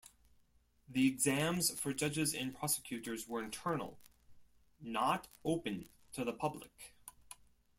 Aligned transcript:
The 0.89 1.07
exams 1.07 1.79
for 1.79 1.93
judges 1.93 2.33
and 2.33 2.55
prosecutors 2.55 3.27
were 3.27 3.43
internal, 3.43 3.99
not 4.79 5.27
open 5.45 5.89
to 6.13 6.23
the 6.23 6.33
public. 6.33 6.95